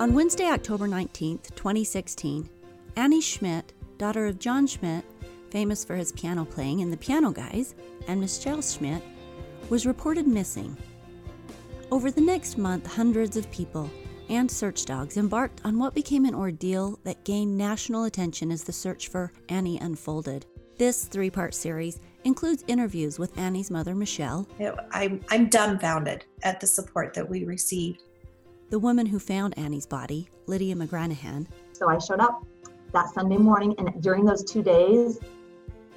[0.00, 2.48] On Wednesday, October 19th, 2016,
[2.94, 5.04] Annie Schmidt, daughter of Jon Schmidt,
[5.50, 7.74] famous for his piano playing in The Piano Guys,
[8.06, 9.02] and Michelle Schmidt,
[9.70, 10.76] was reported missing.
[11.90, 13.90] Over the next month, hundreds of people
[14.28, 18.72] and search dogs embarked on what became an ordeal that gained national attention as the
[18.72, 20.46] search for Annie unfolded.
[20.76, 24.46] This three part series includes interviews with Annie's mother, Michelle,
[24.92, 28.04] I'm, I'm dumbfounded at the support that we received.
[28.70, 32.44] The woman who found Annie's body, Lydia McGranahan, So I showed up
[32.92, 35.18] that Sunday morning, and during those two days,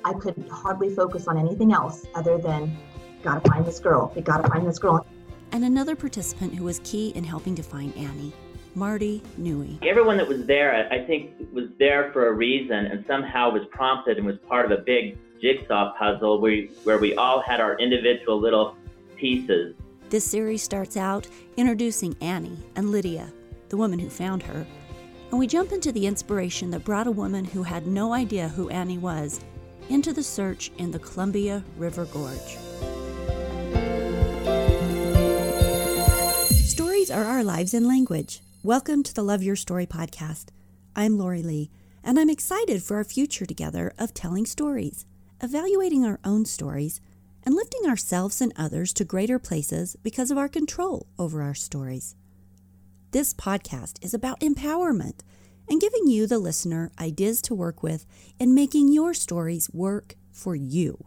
[0.04, 2.76] I could hardly focus on anything else other than,
[3.24, 4.12] gotta find this girl.
[4.16, 5.06] We gotta find this girl.
[5.54, 8.32] and another participant who was key in helping to find Annie,
[8.74, 9.86] Marty Newey.
[9.86, 13.64] Everyone that was there, I I think, was there for a reason and somehow was
[13.72, 17.78] prompted and was part of a big jigsaw puzzle where, where we all had our
[17.80, 18.78] individual little
[19.18, 19.76] pieces.
[20.12, 23.32] This series starts out introducing Annie and Lydia,
[23.70, 24.68] the woman who found her,
[25.30, 28.68] and we jump into the inspiration that brought a woman who had no idea who
[28.68, 29.40] Annie was
[29.88, 32.58] into the search in the Columbia River Gorge.
[36.66, 38.42] Stories are our lives in language.
[38.64, 40.48] Welcome to the Love Your Story podcast.
[40.94, 41.72] I'm Lori Lee,
[42.04, 45.06] and I'm excited for our future together of telling stories,
[45.42, 47.00] evaluating our own stories,
[47.44, 52.16] and lifting ourselves and others to greater places because of our control over our stories.
[53.12, 55.22] This podcast is about empowerment
[55.70, 58.06] and giving you, the listener, ideas to work with
[58.40, 61.06] in making your stories work for you.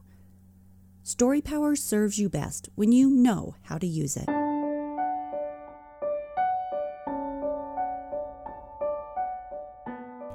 [1.03, 4.44] Story power serves you best when you know how to use it.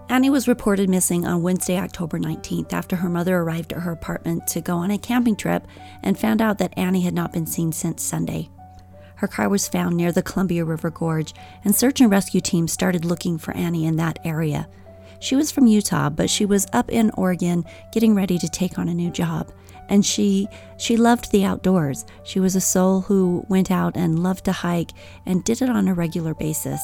[0.09, 4.47] Annie was reported missing on Wednesday, October 19th, after her mother arrived at her apartment
[4.47, 5.67] to go on a camping trip
[6.01, 8.49] and found out that Annie had not been seen since Sunday.
[9.17, 13.05] Her car was found near the Columbia River Gorge, and search and rescue teams started
[13.05, 14.67] looking for Annie in that area.
[15.19, 18.89] She was from Utah, but she was up in Oregon getting ready to take on
[18.89, 19.51] a new job.
[19.89, 20.47] And she
[20.77, 22.05] she loved the outdoors.
[22.23, 24.91] She was a soul who went out and loved to hike
[25.27, 26.81] and did it on a regular basis.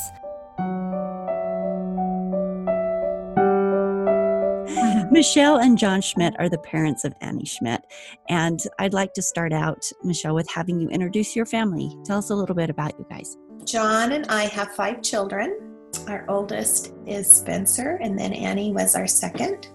[5.12, 7.82] Michelle and Jon Schmidt are the parents of Annie Schmidt.
[8.30, 11.96] And I'd like to start out, Michelle, with having you introduce your family.
[12.06, 13.38] Tell us a little bit about you guys.
[13.66, 15.58] Jon and I have five children.
[16.08, 19.70] Our oldest is Spencer, and then Annie was our second.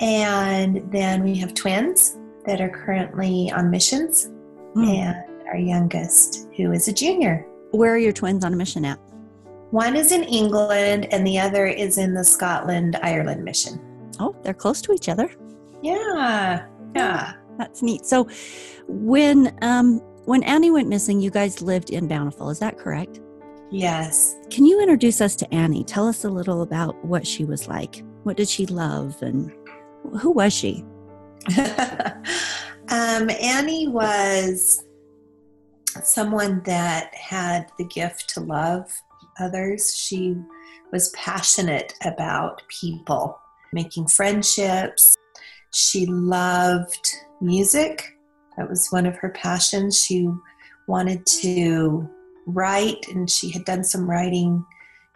[0.00, 4.30] And then we have twins that are currently on missions,
[4.74, 4.84] Hmm.
[4.84, 5.16] and
[5.48, 7.46] our youngest, who is a junior.
[7.72, 8.98] Where are your twins on a mission at?
[9.70, 13.80] One is in England, and the other is in the Scotland Ireland mission.
[14.22, 15.28] Oh, they're close to each other.
[15.82, 17.32] Yeah, yeah.
[17.58, 18.06] That's neat.
[18.06, 18.28] So,
[18.86, 22.48] when um, when Annie went missing, you guys lived in Bountiful.
[22.48, 23.20] Is that correct?
[23.72, 24.36] Yes.
[24.48, 25.82] Can you introduce us to Annie?
[25.82, 28.04] Tell us a little about what she was like.
[28.22, 29.52] What did she love, and
[30.20, 30.84] who was she?
[31.58, 34.84] um, Annie was
[36.04, 39.02] someone that had the gift to love
[39.40, 39.96] others.
[39.96, 40.36] She
[40.92, 43.40] was passionate about people,
[43.72, 45.16] making friendships.
[45.72, 47.08] She loved
[47.40, 48.16] music.
[48.56, 49.98] That was one of her passions.
[49.98, 50.28] She
[50.86, 52.08] wanted to
[52.46, 54.64] write, and she had done some writing,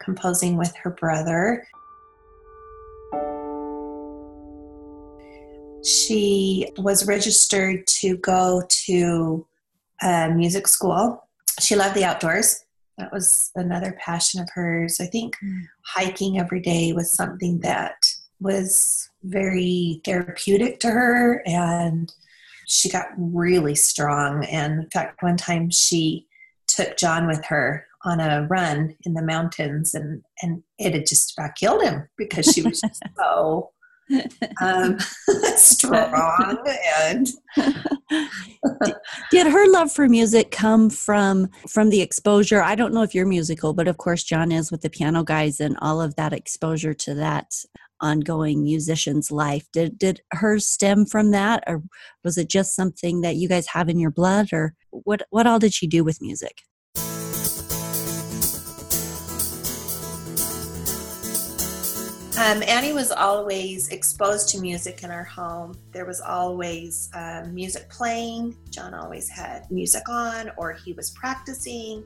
[0.01, 1.67] composing with her brother.
[5.85, 9.47] She was registered to go to
[10.03, 11.23] a music school.
[11.61, 12.65] She loved the outdoors.
[12.99, 15.01] That was another passion of hers.
[15.01, 15.63] I think Mm.
[15.85, 22.13] hiking every day was something that was very therapeutic to her, and
[22.67, 24.45] she got really strong.
[24.45, 26.27] And in fact, one time she
[26.67, 31.37] took Jon with her on a run in the mountains, and and it had just
[31.37, 32.81] about killed him because she was
[33.19, 33.71] so
[34.61, 34.99] um,
[35.57, 36.59] strong
[37.01, 37.29] and
[39.31, 42.63] Did her love for music come from from the exposure?
[42.63, 45.61] I don't know if you're musical, but of course Jon is with the piano guys
[45.61, 47.53] and all of that exposure to that
[48.01, 49.67] ongoing musician's life.
[49.73, 51.83] Did did hers stem from that or
[52.25, 55.59] was it just something that you guys have in your blood or what what all
[55.59, 56.63] did she do with music?
[62.39, 65.75] Um, Annie was always exposed to music in our home.
[65.93, 68.55] There was always um, music playing.
[68.69, 72.05] Jon always had music on, or he was practicing.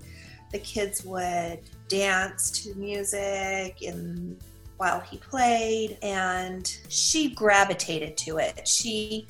[0.53, 1.59] The kids would
[1.89, 4.39] dance to music in,
[4.81, 8.67] while he played, and she gravitated to it.
[8.67, 9.27] She,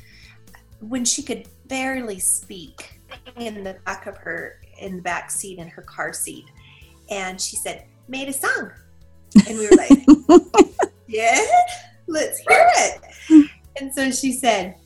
[0.79, 3.01] when she could barely speak,
[3.37, 6.45] in the back of her, in the back seat in her car seat,
[7.11, 8.71] and she said, made a song.
[9.49, 10.41] And we were like,
[11.09, 11.45] Yeah,
[12.07, 13.51] let's hear it.
[13.81, 14.77] And so she said,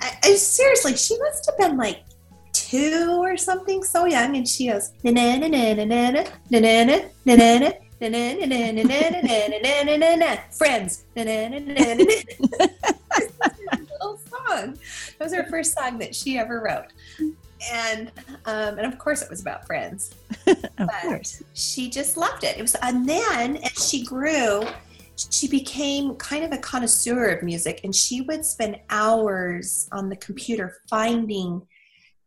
[0.00, 2.02] I, I, seriously, she must have been like
[2.52, 4.36] two or something, so young.
[4.36, 6.84] And she goes, na na na na na na na na na
[7.24, 7.70] na na na
[10.52, 11.04] Friends.
[13.90, 14.76] Little song.
[15.18, 16.92] That was her first song that she ever wrote.
[17.72, 18.10] And
[18.46, 20.16] um, and of course it was about friends.
[20.48, 21.44] of course.
[21.54, 22.58] She just loved it.
[22.58, 24.64] It was and then as she grew,
[25.30, 30.16] she became kind of a connoisseur of music and she would spend hours on the
[30.16, 31.62] computer finding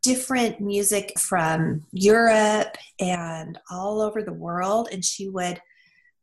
[0.06, 4.88] different music from Europe and all over the world.
[4.92, 5.60] And she would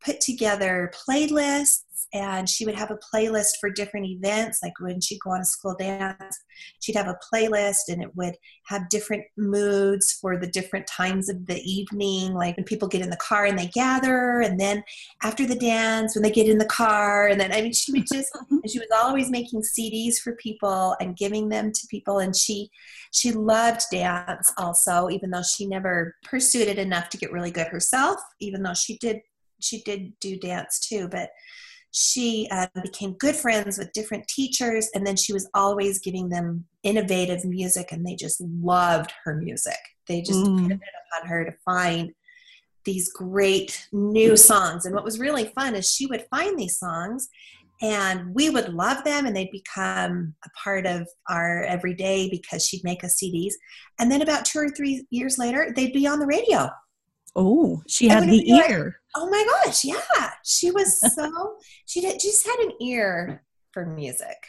[0.05, 1.82] put together playlists
[2.12, 5.44] and she would have a playlist for different events like when she'd go on a
[5.44, 6.38] school dance
[6.81, 8.34] she'd have a playlist and it would
[8.66, 13.10] have different moods for the different times of the evening like when people get in
[13.10, 14.82] the car and they gather and then
[15.22, 18.06] after the dance when they get in the car and then i mean she would
[18.12, 18.31] just
[18.66, 22.70] she was always making cds for people and giving them to people and she
[23.12, 27.66] she loved dance also even though she never pursued it enough to get really good
[27.66, 29.20] herself even though she did
[29.60, 31.31] she did do dance too but
[31.93, 36.65] she uh, became good friends with different teachers and then she was always giving them
[36.83, 39.77] innovative music and they just loved her music
[40.09, 40.56] they just mm.
[40.56, 40.81] depended
[41.12, 42.11] upon her to find
[42.85, 47.29] these great new songs and what was really fun is she would find these songs
[47.83, 52.85] and we would love them and they'd become a part of our everyday because she'd
[52.85, 53.53] make us cds
[54.00, 56.71] and then about two or three years later they'd be on the radio
[57.35, 59.00] Oh, she had the ear.
[59.14, 60.31] Oh my gosh, yeah.
[60.44, 61.56] She was so
[61.87, 63.43] she did, just had an ear
[63.73, 64.47] for music.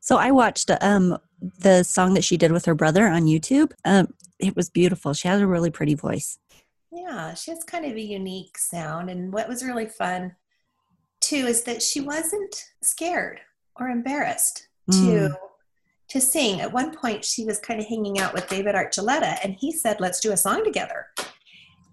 [0.00, 3.72] So I watched um the song that she did with her brother on YouTube.
[3.84, 4.08] Um
[4.38, 5.14] it was beautiful.
[5.14, 6.38] She has a really pretty voice.
[6.92, 10.34] Yeah, she has kind of a unique sound and what was really fun
[11.20, 13.40] too is that she wasn't scared
[13.76, 15.04] or embarrassed mm.
[15.04, 15.36] to
[16.10, 16.60] to sing.
[16.60, 20.00] At one point she was kind of hanging out with David Archuleta and he said,
[20.00, 21.06] "Let's do a song together."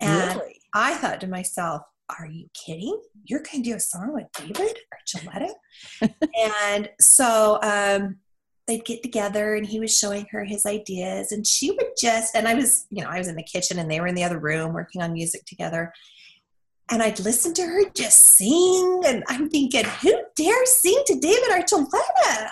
[0.02, 0.62] And really?
[0.76, 1.84] I thought to myself,
[2.20, 3.02] are you kidding?
[3.24, 5.50] You're going to do a song with David Archuleta?
[6.68, 8.18] and so um,
[8.68, 12.46] they'd get together and he was showing her his ideas and she would just, and
[12.46, 14.38] I was, you know, I was in the kitchen and they were in the other
[14.38, 15.94] room working on music together.
[16.92, 21.50] And I'd listen to her just sing, and I'm thinking, who dares sing to David
[21.50, 22.50] Archuleta?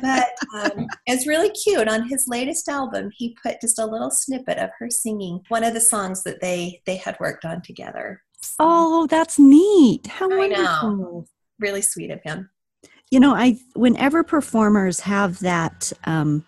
[0.00, 1.88] But um, it's really cute.
[1.88, 5.74] On his latest album, he put just a little snippet of her singing one of
[5.74, 8.22] the songs that they they had worked on together.
[8.58, 10.06] Oh, that's neat!
[10.06, 10.96] How I wonderful!
[10.96, 11.26] Know.
[11.58, 12.50] Really sweet of him.
[13.10, 16.44] You know, I whenever performers have that um,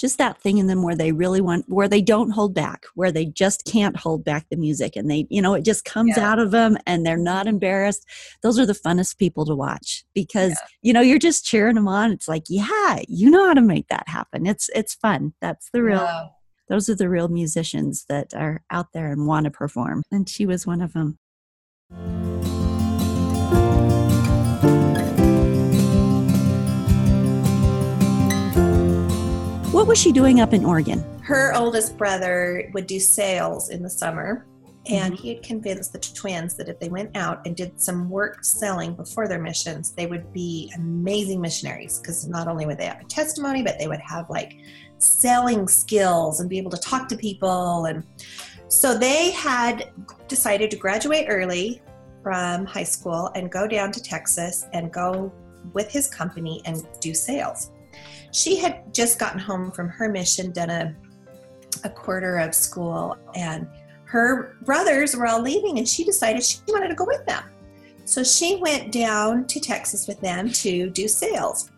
[0.00, 3.12] just that thing in them where they really want where they don't hold back where
[3.12, 6.30] they just can't hold back the music and they you know it just comes yeah.
[6.30, 8.06] out of them and they're not embarrassed.
[8.42, 10.66] Those are the funnest people to watch because yeah.
[10.82, 12.10] you know you're just cheering them on.
[12.10, 14.46] It's like yeah you know how to make that happen.
[14.46, 15.34] It's it's fun.
[15.40, 16.32] That's the real
[16.68, 20.46] those are the real musicians that are out there and want to perform and she
[20.46, 21.18] was one of them
[29.90, 31.04] was she doing up in Oregon?
[31.20, 34.46] Her oldest brother would do sales in the summer,
[34.86, 35.20] and mm-hmm.
[35.20, 38.94] he had convinced the twins that if they went out and did some work selling
[38.94, 43.04] before their missions, they would be amazing missionaries because not only would they have a
[43.04, 44.58] testimony, but they would have like
[44.98, 47.86] selling skills and be able to talk to people.
[47.86, 48.04] And
[48.68, 49.90] so they had
[50.28, 51.82] decided to graduate early
[52.22, 55.32] from high school and go down to Texas and go
[55.72, 57.72] with his company and do sales
[58.32, 60.94] she had just gotten home from her mission, done a,
[61.84, 63.66] a quarter of school, and
[64.04, 67.44] her brothers were all leaving, and she decided she wanted to go with them.
[68.04, 71.70] So she went down to Texas with them to do sales.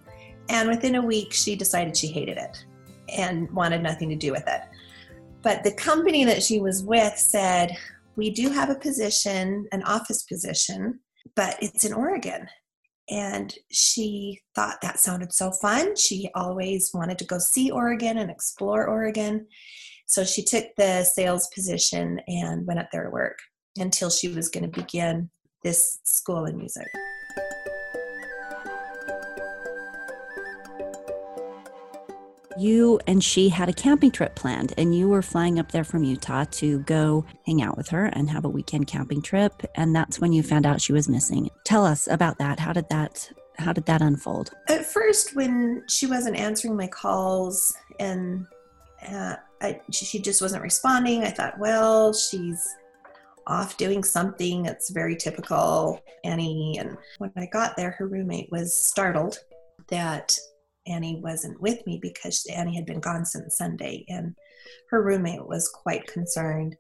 [0.49, 2.65] And within a week, she decided she hated it
[3.09, 4.63] and wanted nothing to do with it.
[5.43, 7.77] But the company that she was with said,
[8.17, 11.01] We do have a position, an office position,
[11.37, 12.49] but it's in Oregon
[13.13, 15.95] and she thought that sounded so fun.
[15.97, 19.47] She always wanted to go see Oregon and explore Oregon.
[20.07, 23.39] So she took the sales position and went up there to work
[23.79, 25.29] until she was going to begin
[25.63, 26.87] this school in music.
[32.59, 36.05] You and she had a camping trip planned and you were flying up there from
[36.05, 40.21] Utah to go hang out with her and have a weekend camping trip and that's
[40.21, 41.51] when you found out she was missing.
[41.65, 42.59] Tell us about that.
[42.59, 44.51] How did that how did that unfold?
[44.69, 48.47] At first when she wasn't answering my calls and
[49.07, 52.69] uh, I, she just wasn't responding, I thought, well, she's
[53.47, 54.67] off doing something.
[54.67, 56.77] It's very typical Annie.
[56.79, 59.39] And when I got there, her roommate was startled
[59.89, 60.37] that
[60.87, 64.05] Annie wasn't with me because Annie had been gone since Sunday.
[64.09, 64.35] And
[64.91, 66.77] her roommate was quite concerned.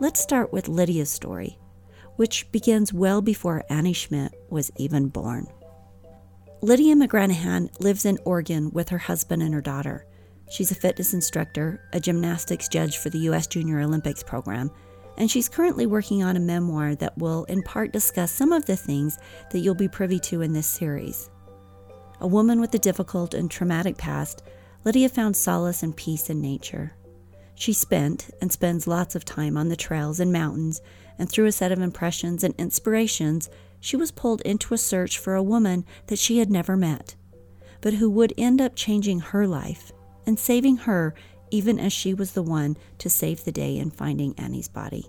[0.00, 1.58] Let's start with Lydia's story,
[2.16, 5.46] which begins well before Annie Schmidt was even born.
[6.60, 10.06] Lydia McGranahan lives in Oregon with her husband and her daughter.
[10.50, 13.46] She's a fitness instructor, a gymnastics judge for the U.S.
[13.46, 14.70] Junior Olympics program,
[15.18, 18.76] and she's currently working on a memoir that will in part discuss some of the
[18.76, 19.18] things
[19.50, 21.28] that you'll be privy to in this series.
[22.20, 24.42] A woman with a difficult and traumatic past,
[24.84, 26.92] Lydia found solace and peace in nature.
[27.56, 30.80] She spent and spends lots of time on the trails and mountains,
[31.18, 35.34] and through a set of impressions and inspirations, she was pulled into a search for
[35.34, 37.16] a woman that she had never met,
[37.80, 39.90] but who would end up changing her life
[40.26, 41.12] and saving her
[41.50, 45.06] even as she was the one to save the day in finding Annie's body.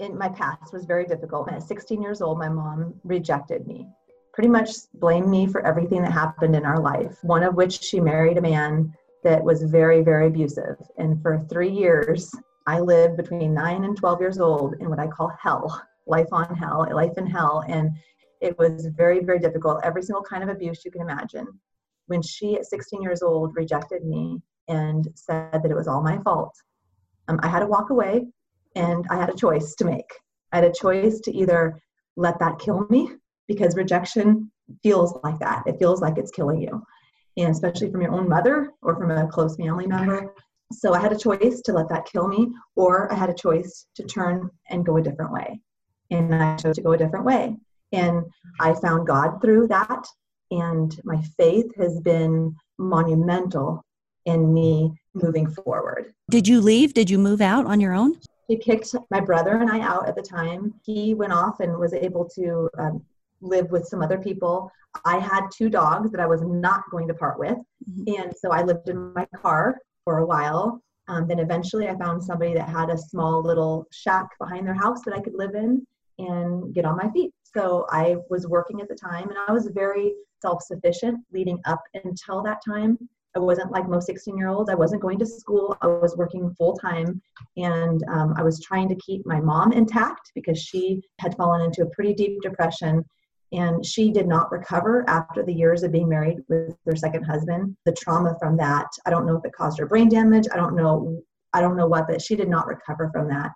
[0.00, 1.50] In my past was very difficult.
[1.50, 3.88] At 16 years old, my mom rejected me,
[4.32, 7.18] pretty much blamed me for everything that happened in our life.
[7.22, 10.76] One of which she married a man that was very, very abusive.
[10.96, 12.30] And for three years,
[12.66, 16.54] I lived between nine and 12 years old in what I call hell, life on
[16.54, 17.64] hell, life in hell.
[17.66, 17.90] And
[18.40, 19.80] it was very, very difficult.
[19.82, 21.46] Every single kind of abuse you can imagine.
[22.06, 26.18] When she, at 16 years old, rejected me and said that it was all my
[26.18, 26.54] fault,
[27.28, 28.26] um, I had to walk away
[28.74, 30.10] and I had a choice to make.
[30.52, 31.80] I had a choice to either
[32.16, 33.10] let that kill me
[33.46, 34.50] because rejection
[34.82, 35.62] feels like that.
[35.66, 36.82] It feels like it's killing you
[37.38, 40.34] and especially from your own mother or from a close family member.
[40.72, 43.86] So I had a choice to let that kill me, or I had a choice
[43.94, 45.60] to turn and go a different way.
[46.10, 47.56] And I chose to go a different way.
[47.92, 48.24] And
[48.60, 50.04] I found God through that.
[50.50, 53.84] And my faith has been monumental
[54.28, 56.14] in me moving forward.
[56.30, 56.94] Did you leave?
[56.94, 58.18] Did you move out on your own?
[58.46, 60.74] He kicked my brother and I out at the time.
[60.84, 63.04] He went off and was able to um,
[63.40, 64.70] live with some other people.
[65.04, 67.58] I had two dogs that I was not going to part with.
[67.90, 68.22] Mm-hmm.
[68.22, 70.80] And so I lived in my car for a while.
[71.08, 75.02] Um, then eventually I found somebody that had a small little shack behind their house
[75.04, 75.86] that I could live in
[76.18, 77.32] and get on my feet.
[77.54, 81.82] So I was working at the time and I was very self sufficient leading up
[82.04, 82.98] until that time.
[83.38, 84.68] I wasn't like most 16 year olds.
[84.68, 85.76] I wasn't going to school.
[85.80, 87.22] I was working full time
[87.56, 91.82] and um, I was trying to keep my mom intact because she had fallen into
[91.82, 93.04] a pretty deep depression.
[93.52, 97.76] And she did not recover after the years of being married with her second husband.
[97.86, 100.46] The trauma from that i don't know if it caused her brain damage.
[100.52, 101.22] I don't know
[101.54, 103.52] i don't know what but she did not recover from that.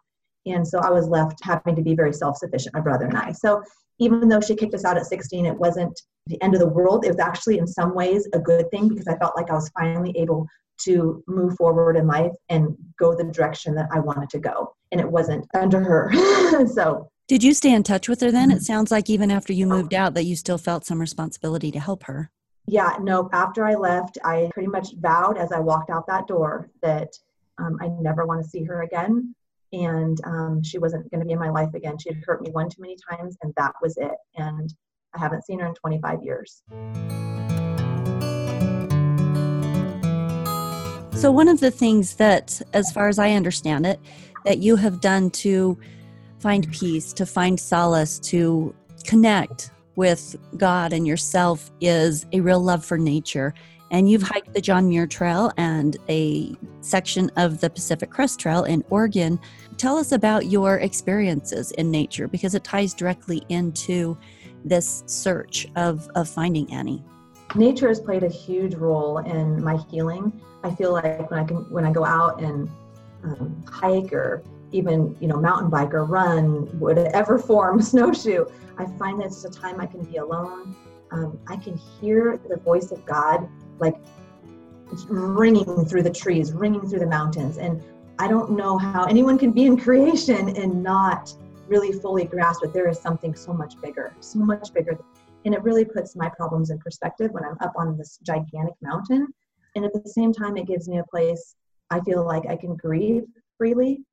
[0.47, 3.33] And so i was left having to be very self-sufficient my brother and i.
[3.33, 3.63] So
[3.99, 7.05] even though she kicked us out at 16 it wasn't the end of the world
[7.05, 9.71] it was actually in some ways a good thing because i felt like i was
[9.79, 10.47] finally able
[10.81, 15.01] to move forward in life and go the direction that i wanted to go and
[15.01, 16.13] it wasn't under her
[16.67, 18.51] so did you stay in touch with her then?
[18.51, 18.63] It mm-hmm.
[18.65, 22.03] sounds like even after you moved out that you still felt some responsibility to help
[22.03, 22.31] her.
[22.67, 26.71] Yeah, no, after I left, I pretty much vowed as I walked out that door
[26.83, 27.09] that
[27.59, 29.35] um, I never want to see her again.
[29.73, 31.99] And um, she wasn't going to be in my life again.
[31.99, 34.17] She had hurt me one too many times, and that was it.
[34.37, 34.73] And
[35.15, 36.63] I haven't seen her in 25 years.
[41.15, 44.01] So, one of the things that, as far as I understand it,
[44.45, 45.79] that you have done to
[46.41, 48.75] find peace, to find solace, to
[49.05, 53.55] connect with God and yourself is a real love for nature.
[53.93, 58.65] And you've hiked the John Muir Trail and a section of the Pacific Crest Trail
[58.65, 59.39] in Oregon.
[59.77, 64.17] Tell us about your experiences in nature because it ties directly into
[64.65, 67.05] this search of, of finding Annie.
[67.55, 70.41] Nature has played a huge role in my healing.
[70.65, 72.71] I feel like when I can when I go out and
[73.25, 78.45] um, hike or even you know mountain bike or run whatever form snowshoe
[78.79, 80.75] i find that it's a time i can be alone
[81.11, 83.49] um, i can hear the voice of god
[83.83, 83.97] like
[85.09, 87.59] ringing through the trees ringing through the mountains.
[87.59, 87.83] And
[88.19, 91.35] i don't know how anyone can be in creation and not
[91.67, 94.99] really fully grasp that there is something so much bigger so much bigger.
[95.45, 99.27] And it really puts my problems in perspective when i'm up on this gigantic mountain.
[99.75, 101.57] And at the same time it gives me a place
[101.91, 103.25] i feel like i can grieve
[103.59, 104.05] freely.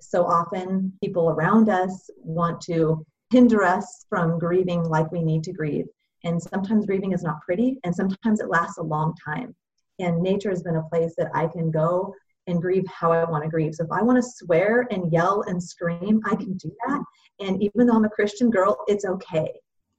[0.00, 5.52] So often people around us want to hinder us from grieving like we need to
[5.52, 5.86] grieve.
[6.24, 9.54] And sometimes grieving is not pretty, and sometimes it lasts a long time.
[9.98, 12.14] And nature has been a place that I can go
[12.46, 13.74] and grieve how I want to grieve.
[13.74, 17.02] So if I want to swear and yell and scream, I can do that.
[17.40, 19.52] And even though I'm a Christian girl, it's okay.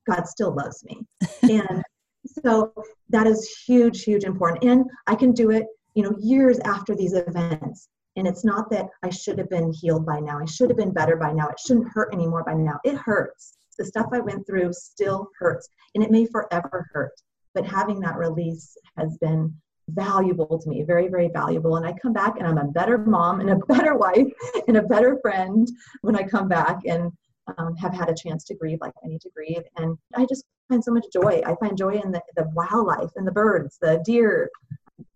[0.09, 1.05] God still loves me.
[1.43, 1.83] and
[2.25, 2.73] so
[3.09, 4.63] that is huge, huge important.
[4.63, 8.87] And I can do it, you know, years after these events And it's not that
[9.03, 10.39] I should have been healed by now.
[10.39, 11.47] I should have been better by now.
[11.47, 12.79] It shouldn't hurt anymore by now.
[12.83, 13.57] It hurts.
[13.77, 17.13] The stuff I went through still hurts and it may forever hurt.
[17.53, 19.53] But having that release has been
[19.89, 21.75] valuable to me, very, very valuable.
[21.75, 24.31] And I come back and I'm a better mom and a better wife
[24.67, 25.67] and a better friend
[26.01, 27.11] when I come back and
[27.57, 29.63] um, have had a chance to grieve like I need to grieve.
[29.77, 31.41] And I just find so much joy.
[31.45, 34.49] I find joy in the, the wildlife and the birds, the deer.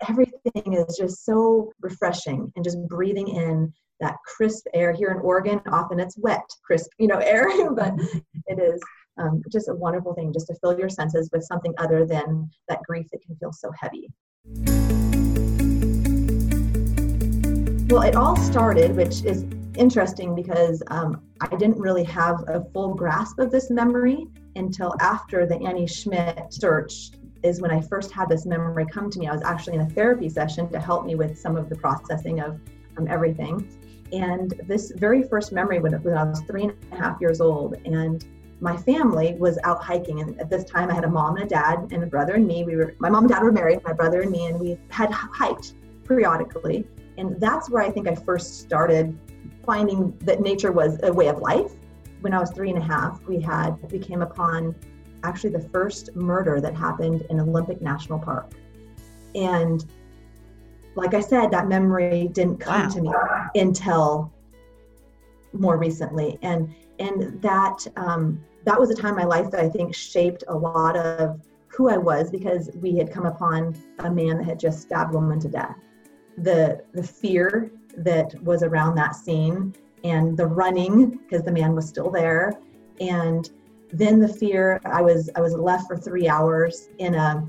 [0.07, 5.61] Everything is just so refreshing and just breathing in that crisp air here in Oregon.
[5.67, 7.93] Often it's wet, crisp, you know, air, but
[8.47, 8.81] it is
[9.17, 12.79] um, just a wonderful thing just to fill your senses with something other than that
[12.87, 14.09] grief that can feel so heavy.
[17.89, 19.45] Well, it all started, which is
[19.77, 25.45] interesting because um, I didn't really have a full grasp of this memory until after
[25.45, 27.11] the Annie Schmidt search
[27.43, 29.27] is when I first had this memory come to me.
[29.27, 32.39] I was actually in a therapy session to help me with some of the processing
[32.39, 32.59] of
[32.97, 33.67] um, everything.
[34.13, 37.75] And this very first memory when, when I was three and a half years old,
[37.85, 38.23] and
[38.61, 41.47] my family was out hiking and at this time i had a mom and a
[41.47, 42.63] dad and a brother and me.
[42.63, 45.11] We were my mom and dad were married my brother and me and we had
[45.11, 45.73] hiked
[46.07, 46.87] periodically.
[47.17, 49.17] And that's where i think i first started
[49.65, 51.73] finding that nature was a way of life.
[52.21, 54.73] When i was three and a half we had we came upon
[55.23, 58.51] actually the first murder that happened in olympic national park.
[59.33, 59.85] And
[60.95, 62.89] like i said that memory didn't come wow.
[62.89, 63.11] to me
[63.55, 64.33] until
[65.53, 69.69] more recently and and that um, that was a time in my life that I
[69.69, 74.37] think shaped a lot of who I was because we had come upon a man
[74.37, 75.77] that had just stabbed a woman to death.
[76.37, 79.73] The the fear that was around that scene
[80.03, 82.59] and the running because the man was still there
[82.99, 83.49] and
[83.91, 87.47] then the fear I was I was left for 3 hours in a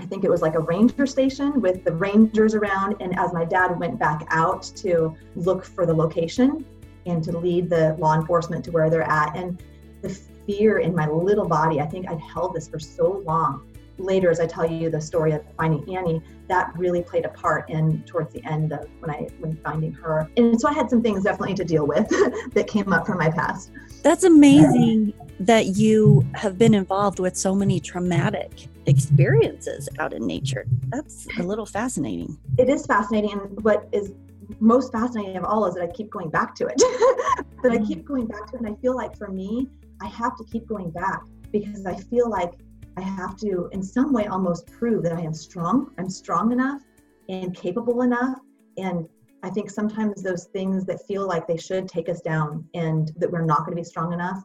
[0.00, 3.44] I think it was like a ranger station with the rangers around and as my
[3.44, 6.64] dad went back out to look for the location
[7.04, 9.36] and to lead the law enforcement to where they're at.
[9.36, 9.62] And
[10.00, 10.08] the
[10.46, 13.66] fear in my little body, I think I'd held this for so long.
[13.98, 17.68] Later, as I tell you the story of finding Annie, that really played a part
[17.68, 20.30] in towards the end of when I when finding her.
[20.38, 22.08] And so I had some things definitely to deal with
[22.54, 23.70] that came up from my past.
[24.02, 30.66] That's amazing that you have been involved with so many traumatic experiences out in nature.
[30.88, 32.38] That's a little fascinating.
[32.58, 33.32] It is fascinating.
[33.32, 34.12] And what is
[34.58, 36.76] most fascinating of all is that I keep going back to it.
[37.62, 37.86] that I mm.
[37.86, 38.60] keep going back to it.
[38.60, 39.66] And I feel like for me,
[40.02, 42.52] I have to keep going back because I feel like
[42.96, 45.92] I have to, in some way, almost prove that I am strong.
[45.98, 46.82] I'm strong enough
[47.28, 48.38] and capable enough.
[48.76, 49.08] And
[49.42, 53.30] I think sometimes those things that feel like they should take us down and that
[53.30, 54.44] we're not going to be strong enough,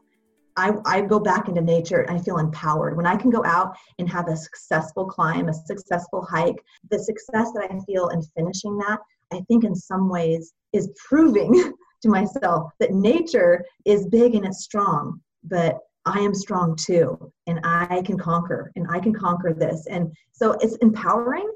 [0.58, 2.96] I, I go back into nature and I feel empowered.
[2.96, 7.52] When I can go out and have a successful climb, a successful hike, the success
[7.54, 9.00] that I feel in finishing that,
[9.34, 14.64] I think in some ways is proving to myself that nature is big and it's
[14.64, 19.88] strong, but I am strong too, and I can conquer, and I can conquer this.
[19.88, 21.52] And so it's empowering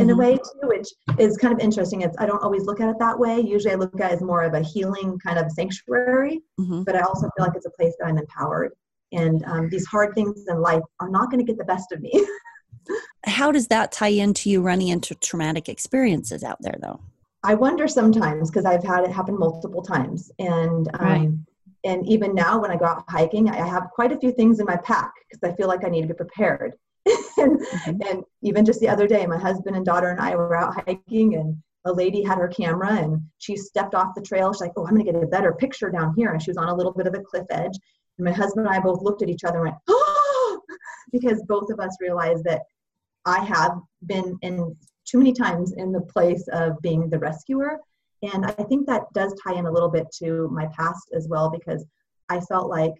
[0.00, 0.10] in mm-hmm.
[0.10, 2.02] a way too, which is kind of interesting.
[2.02, 3.40] It's I don't always look at it that way.
[3.40, 6.82] Usually, I look at it as more of a healing kind of sanctuary, mm-hmm.
[6.82, 8.72] but I also feel like it's a place that I'm empowered.
[9.12, 12.00] And um, these hard things in life are not going to get the best of
[12.00, 12.12] me.
[13.24, 17.00] How does that tie into you running into traumatic experiences out there, though?
[17.42, 21.30] I wonder sometimes because I've had it happen multiple times, and um, right.
[21.84, 24.66] and even now when I go out hiking, I have quite a few things in
[24.66, 26.74] my pack because I feel like I need to be prepared.
[27.36, 28.02] and, mm-hmm.
[28.08, 31.36] and even just the other day, my husband and daughter and I were out hiking,
[31.36, 34.52] and a lady had her camera and she stepped off the trail.
[34.52, 36.56] She's like, "Oh, I'm going to get a better picture down here," and she was
[36.56, 37.78] on a little bit of a cliff edge.
[38.18, 40.60] And my husband and I both looked at each other and went, "Oh!"
[41.12, 42.62] because both of us realized that
[43.24, 47.78] I have been in too many times in the place of being the rescuer.
[48.22, 51.50] And I think that does tie in a little bit to my past as well,
[51.50, 51.84] because
[52.28, 52.94] I felt like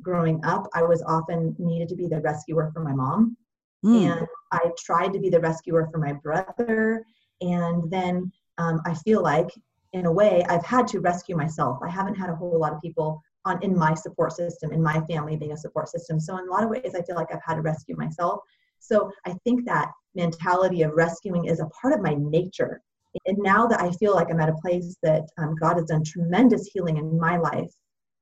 [0.00, 3.36] growing up, I was often needed to be the rescuer for my mom.
[3.84, 4.18] Mm.
[4.18, 7.04] And I tried to be the rescuer for my brother.
[7.40, 9.48] And then um, I feel like,
[9.92, 11.78] in a way, I've had to rescue myself.
[11.82, 15.00] I haven't had a whole lot of people on in my support system, in my
[15.02, 16.18] family being a support system.
[16.18, 18.40] So in a lot of ways, I feel like I've had to rescue myself.
[18.78, 22.80] So I think that mentality of rescuing is a part of my nature.
[23.26, 26.02] And now that I feel like I'm at a place that um, God has done
[26.04, 27.70] tremendous healing in my life,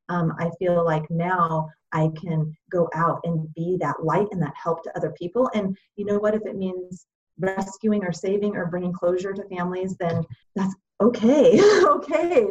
[0.09, 4.55] um, I feel like now I can go out and be that light and that
[4.63, 5.51] help to other people.
[5.55, 6.35] And you know what?
[6.35, 7.07] If it means
[7.39, 10.25] rescuing or saving or bringing closure to families, then
[10.55, 11.61] that's okay.
[11.85, 12.47] okay.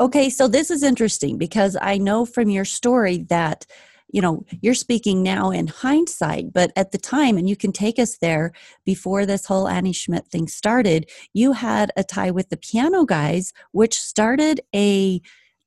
[0.00, 0.30] Okay.
[0.30, 3.66] So this is interesting because I know from your story that
[4.12, 7.98] you know, you're speaking now in hindsight, but at the time, and you can take
[7.98, 8.52] us there
[8.84, 13.54] before this whole Annie Schmidt thing started, you had a tie with the piano guys,
[13.72, 15.22] which started a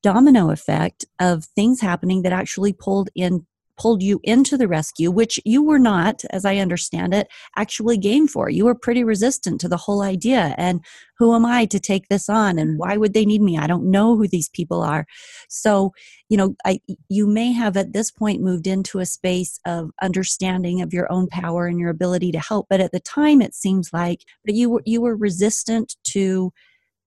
[0.05, 3.43] domino effect of things happening that actually pulled in
[3.75, 8.25] pulled you into the rescue, which you were not, as I understand it, actually game
[8.25, 8.49] for.
[8.49, 10.55] You were pretty resistant to the whole idea.
[10.57, 10.79] And
[11.17, 12.57] who am I to take this on?
[12.57, 13.57] And why would they need me?
[13.57, 15.05] I don't know who these people are.
[15.49, 15.91] So,
[16.29, 20.81] you know, I, you may have at this point moved into a space of understanding
[20.81, 22.67] of your own power and your ability to help.
[22.69, 26.53] But at the time, it seems like but you were, you were resistant to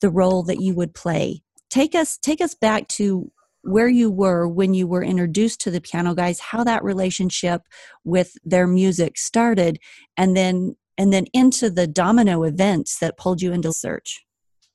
[0.03, 3.31] the role that you would play take us take us back to
[3.63, 7.63] where you were when you were introduced to the piano guys how that relationship
[8.05, 9.79] with their music started
[10.17, 14.25] and then and then into the domino events that pulled you into search.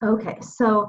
[0.03, 0.87] Okay so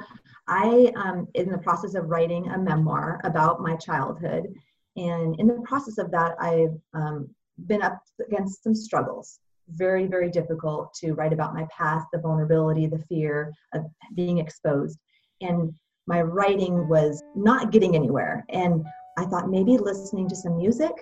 [0.48, 4.52] i am in the process of writing a memoir about my childhood
[4.96, 7.28] and in the process of that i've um,
[7.66, 9.38] been up against some struggles.
[9.68, 14.98] Very very difficult to write about my past the vulnerability the fear of being exposed.
[15.40, 15.72] And
[16.06, 18.44] my writing was not getting anywhere.
[18.50, 18.84] And
[19.16, 20.92] I thought maybe listening to some music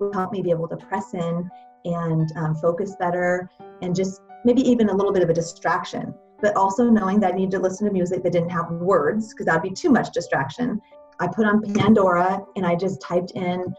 [0.00, 1.48] would help me be able to press in
[1.84, 3.48] and um, focus better
[3.82, 6.14] and just maybe even a little bit of a distraction.
[6.40, 9.46] But also knowing that I needed to listen to music that didn't have words because
[9.46, 10.80] that'd be too much distraction.
[11.20, 13.74] I put on Pandora and I just typed in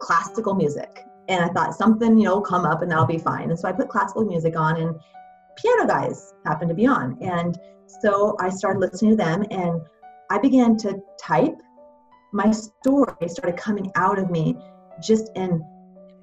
[0.00, 1.04] classical music.
[1.28, 3.50] And I thought something, you know, will come up and that'll be fine.
[3.50, 4.94] And so I put classical music on and
[5.56, 7.18] piano guys happened to be on.
[7.20, 7.58] And
[8.00, 9.80] so I started listening to them and
[10.30, 11.60] I began to type.
[12.32, 14.56] My story started coming out of me
[15.02, 15.64] just in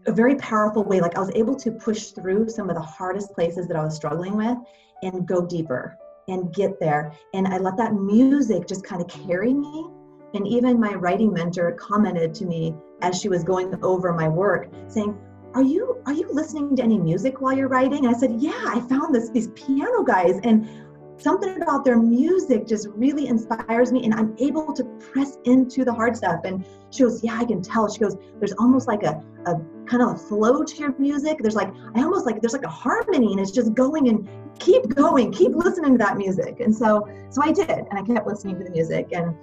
[0.07, 1.01] a very powerful way.
[1.01, 3.95] Like I was able to push through some of the hardest places that I was
[3.95, 4.57] struggling with
[5.03, 7.13] and go deeper and get there.
[7.33, 9.87] And I let that music just kind of carry me.
[10.33, 14.69] And even my writing mentor commented to me as she was going over my work,
[14.87, 15.17] saying,
[15.53, 18.05] are you are you listening to any music while you're writing?
[18.05, 20.69] And I said, yeah, I found this these piano guys and
[21.17, 25.93] something about their music just really inspires me and i'm able to press into the
[25.93, 26.41] hard stuff.
[26.43, 27.91] And she goes yeah i can tell.
[27.91, 31.37] She goes there's almost like a, a kind of a flow to your music.
[31.41, 34.87] There's like i almost like there's like a harmony and it's just going and keep
[34.95, 36.59] going keep listening to that music.
[36.59, 39.35] And so so i did and i kept listening to the music and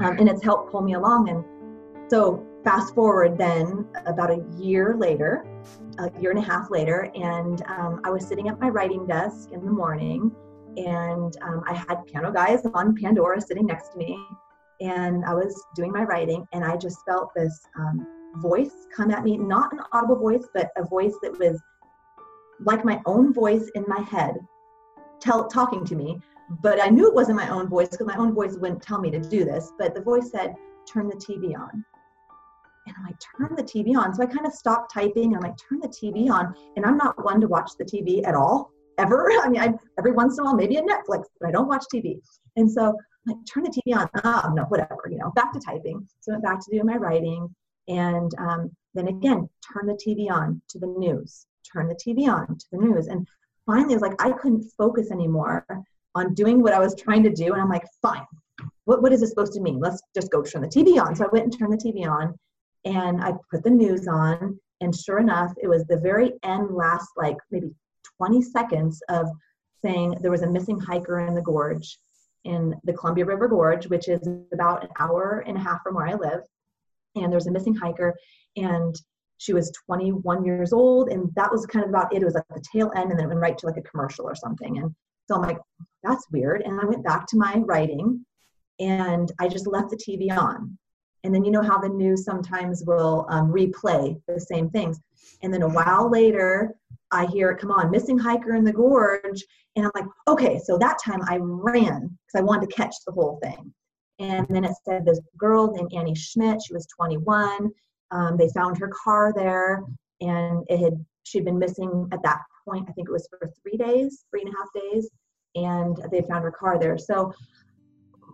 [0.00, 1.28] um, and it's helped pull me along.
[1.28, 1.44] And
[2.10, 5.46] so fast forward then about a year later
[5.98, 9.50] a year and a half later and um, i was sitting at my writing desk
[9.52, 10.30] in the morning
[10.86, 14.18] and um, I had piano guys on Pandora sitting next to me,
[14.80, 19.24] and I was doing my writing, and I just felt this um, voice come at
[19.24, 21.60] me, not an audible voice, but a voice that was
[22.64, 24.36] like my own voice in my head,
[25.20, 26.20] tell, talking to me.
[26.62, 29.10] But I knew it wasn't my own voice because my own voice wouldn't tell me
[29.10, 29.72] to do this.
[29.78, 30.54] But the voice said,
[30.90, 31.84] "Turn the TV on."
[32.86, 34.14] And I'm like, turn the TV on.
[34.14, 35.34] So I kind of stopped typing.
[35.34, 36.54] And I'm like, turn the TV on.
[36.74, 39.30] And I'm not one to watch the TV at all ever.
[39.42, 41.84] I mean, I, every once in a while, maybe a Netflix, but I don't watch
[41.92, 42.20] TV.
[42.56, 42.94] And so I'm
[43.26, 44.08] like, turn the TV on.
[44.24, 46.06] Oh, no, whatever, you know, back to typing.
[46.20, 47.54] So I went back to doing my writing.
[47.88, 52.46] And um, then again, turn the TV on to the news, turn the TV on
[52.46, 53.06] to the news.
[53.06, 53.26] And
[53.64, 55.66] finally, I was like, I couldn't focus anymore
[56.14, 57.52] on doing what I was trying to do.
[57.52, 58.26] And I'm like, fine,
[58.84, 59.78] what, what is this supposed to mean?
[59.78, 61.14] Let's just go turn the TV on.
[61.14, 62.34] So I went and turned the TV on
[62.84, 64.58] and I put the news on.
[64.80, 67.70] And sure enough, it was the very end, last like maybe
[68.18, 69.28] 20 seconds of
[69.82, 71.98] saying there was a missing hiker in the gorge,
[72.44, 74.20] in the Columbia River Gorge, which is
[74.52, 76.42] about an hour and a half from where I live.
[77.14, 78.14] And there was a missing hiker,
[78.56, 78.94] and
[79.38, 82.22] she was 21 years old, and that was kind of about it.
[82.22, 84.26] It was at the tail end, and then it went right to like a commercial
[84.26, 84.78] or something.
[84.78, 84.94] And
[85.26, 85.58] so I'm like,
[86.02, 86.62] that's weird.
[86.62, 88.24] And I went back to my writing,
[88.80, 90.76] and I just left the TV on.
[91.24, 95.00] And then you know how the news sometimes will um, replay the same things.
[95.42, 96.74] And then a while later,
[97.10, 99.44] I hear, come on, missing hiker in the gorge.
[99.76, 103.12] And I'm like, okay, so that time I ran because I wanted to catch the
[103.12, 103.72] whole thing.
[104.18, 107.70] And then it said this girl named Annie Schmidt, she was 21.
[108.10, 109.84] Um, they found her car there
[110.20, 113.76] and it had, she'd been missing at that point, I think it was for three
[113.76, 115.08] days, three and a half days.
[115.54, 116.98] And they found her car there.
[116.98, 117.32] So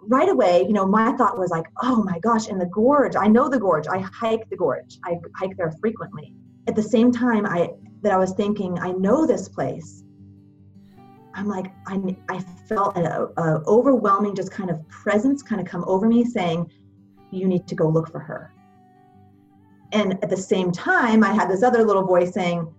[0.06, 3.26] right away, you know, my thought was like, oh my gosh, in the gorge, I
[3.26, 3.86] know the gorge.
[3.86, 4.98] I hike the gorge.
[5.04, 6.34] I hike there frequently.
[6.66, 7.70] At the same time, I
[8.04, 10.04] that I was thinking, I know this place.
[11.34, 12.38] I'm like, I, I
[12.68, 13.06] felt an
[13.66, 16.70] overwhelming, just kind of presence kind of come over me saying,
[17.32, 18.52] you need to go look for her.
[19.92, 22.72] And at the same time, I had this other little voice saying,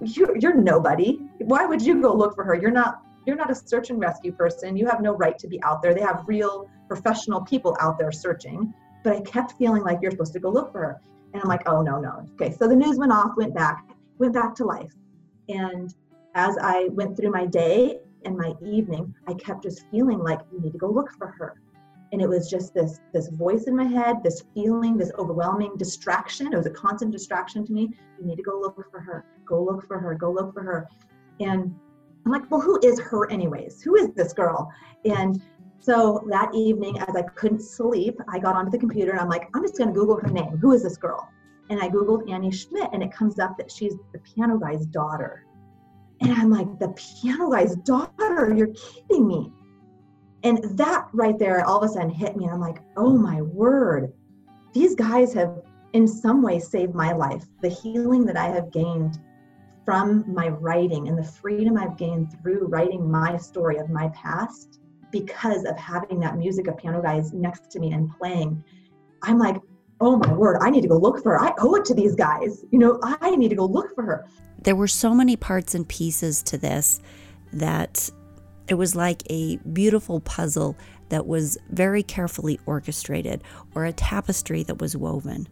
[0.00, 1.20] you're, you're nobody.
[1.38, 2.54] Why would you go look for her?
[2.54, 4.76] You're not, you're not a search and rescue person.
[4.76, 5.94] You have no right to be out there.
[5.94, 8.72] They have real professional people out there searching.
[9.04, 11.00] But I kept feeling like you're supposed to go look for her.
[11.34, 12.26] And I'm like, oh no, no.
[12.34, 12.52] Okay.
[12.52, 13.84] So the news went off, went back,
[14.18, 14.92] went back to life.
[15.48, 15.94] And
[16.34, 20.60] as I went through my day and my evening, I kept just feeling like you
[20.60, 21.60] need to go look for her.
[22.12, 26.52] And it was just this this voice in my head, this feeling, this overwhelming distraction.
[26.52, 27.90] It was a constant distraction to me.
[28.18, 29.24] You need to go look for her.
[29.44, 30.14] Go look for her.
[30.14, 30.88] Go look for her.
[31.40, 31.74] And
[32.24, 33.82] I'm like, well, who is her anyways?
[33.82, 34.72] Who is this girl?
[35.04, 35.42] And
[35.78, 39.48] so that evening, as I couldn't sleep, I got onto the computer and I'm like,
[39.54, 40.58] I'm just going to Google her name.
[40.58, 41.28] Who is this girl?
[41.68, 45.44] And I Googled Annie Schmidt, and it comes up that she's the piano guy's daughter.
[46.20, 48.54] And I'm like, the piano guy's daughter?
[48.54, 49.52] You're kidding me.
[50.44, 52.44] And that right there all of a sudden hit me.
[52.44, 54.12] And I'm like, oh my word.
[54.72, 57.44] These guys have, in some way, saved my life.
[57.62, 59.18] The healing that I have gained
[59.84, 64.80] from my writing and the freedom I've gained through writing my story of my past
[65.10, 68.62] because of having that music of piano guys next to me and playing.
[69.22, 69.56] I'm like,
[70.00, 71.40] oh my word, I need to go look for her.
[71.40, 72.64] I owe it to these guys.
[72.70, 74.26] You know, I need to go look for her.
[74.62, 77.00] There were so many parts and pieces to this
[77.52, 78.10] that
[78.68, 80.76] it was like a beautiful puzzle
[81.08, 83.42] that was very carefully orchestrated
[83.74, 85.48] or a tapestry that was woven.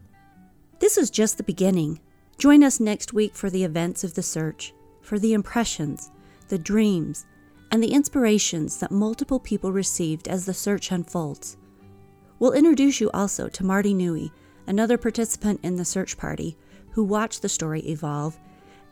[0.81, 2.01] This is just the beginning.
[2.39, 6.11] Join us next week for the events of the search, for the impressions,
[6.49, 7.25] the dreams,
[7.71, 11.57] and the inspirations that multiple people received as the search unfolds.
[12.39, 14.31] We'll introduce you also to Marty Newey,
[14.67, 16.57] another participant in the search party,
[16.91, 18.39] who watched the story evolve,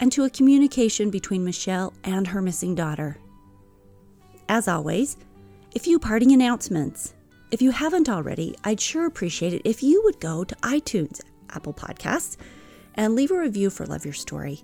[0.00, 3.18] and to a communication between Michelle and her missing daughter.
[4.48, 5.16] As always,
[5.74, 7.14] a few parting announcements.
[7.50, 11.74] If you haven't already, I'd sure appreciate it if you would go to iTunes, Apple
[11.74, 12.36] Podcasts,
[12.94, 14.62] and leave a review for Love Your Story.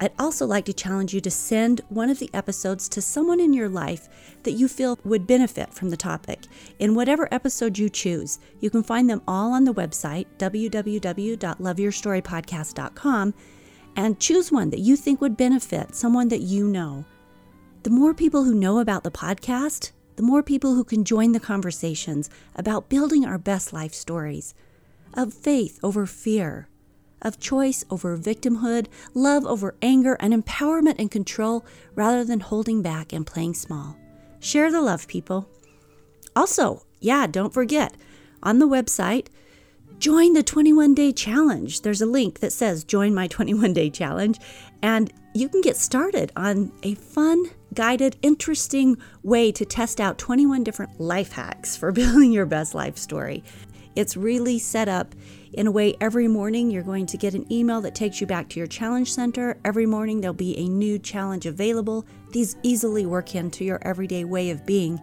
[0.00, 3.52] I'd also like to challenge you to send one of the episodes to someone in
[3.52, 4.08] your life
[4.44, 6.44] that you feel would benefit from the topic.
[6.78, 13.34] In whatever episode you choose, you can find them all on the website, www.loveyourstorypodcast.com,
[13.96, 17.04] and choose one that you think would benefit someone that you know.
[17.82, 21.40] The more people who know about the podcast, the more people who can join the
[21.40, 24.54] conversations about building our best life stories
[25.14, 26.68] of faith over fear,
[27.22, 33.12] of choice over victimhood, love over anger, and empowerment and control rather than holding back
[33.12, 33.96] and playing small.
[34.40, 35.48] Share the love, people.
[36.36, 37.94] Also, yeah, don't forget,
[38.42, 39.26] on the website,
[39.98, 41.82] join the 21 day challenge.
[41.82, 44.38] There's a link that says join my 21 day challenge,
[44.82, 50.64] and you can get started on a fun, guided, interesting way to test out 21
[50.64, 53.42] different life hacks for building your best life story.
[53.98, 55.16] It's really set up
[55.52, 58.48] in a way every morning you're going to get an email that takes you back
[58.50, 59.58] to your challenge center.
[59.64, 62.06] Every morning there'll be a new challenge available.
[62.30, 65.00] These easily work into your everyday way of being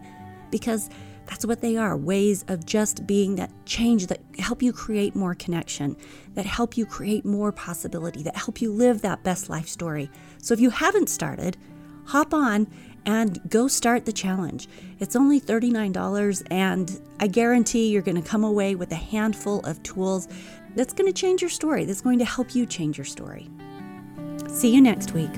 [0.50, 0.88] because
[1.26, 5.34] that's what they are ways of just being that change that help you create more
[5.34, 5.94] connection,
[6.32, 10.10] that help you create more possibility, that help you live that best life story.
[10.40, 11.58] So if you haven't started,
[12.06, 12.66] hop on
[13.06, 14.68] and go start the challenge.
[14.98, 19.82] It's only $39, and I guarantee you're going to come away with a handful of
[19.82, 20.28] tools
[20.74, 23.48] that's going to change your story, that's going to help you change your story.
[24.48, 25.30] See you next week.